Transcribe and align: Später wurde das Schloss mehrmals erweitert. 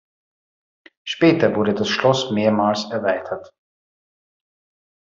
Später 1.03 1.55
wurde 1.55 1.75
das 1.75 1.87
Schloss 1.89 2.31
mehrmals 2.31 2.85
erweitert. 2.85 3.53